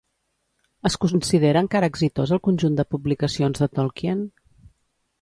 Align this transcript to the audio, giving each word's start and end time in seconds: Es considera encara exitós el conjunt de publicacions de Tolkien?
Es 0.89 0.97
considera 1.03 1.61
encara 1.67 1.91
exitós 1.95 2.33
el 2.39 2.43
conjunt 2.49 2.81
de 2.83 2.89
publicacions 2.97 3.65
de 3.65 3.73
Tolkien? 3.81 4.29